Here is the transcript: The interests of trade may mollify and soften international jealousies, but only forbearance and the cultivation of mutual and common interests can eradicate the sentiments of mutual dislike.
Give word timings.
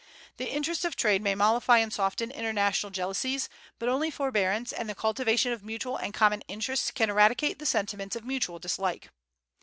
The 0.37 0.49
interests 0.49 0.83
of 0.83 0.95
trade 0.95 1.21
may 1.21 1.35
mollify 1.35 1.77
and 1.77 1.93
soften 1.93 2.31
international 2.31 2.89
jealousies, 2.89 3.49
but 3.77 3.87
only 3.87 4.09
forbearance 4.09 4.73
and 4.73 4.89
the 4.89 4.95
cultivation 4.95 5.51
of 5.51 5.63
mutual 5.63 5.95
and 5.95 6.11
common 6.11 6.41
interests 6.47 6.89
can 6.89 7.11
eradicate 7.11 7.59
the 7.59 7.67
sentiments 7.67 8.15
of 8.15 8.25
mutual 8.25 8.57
dislike. 8.57 9.09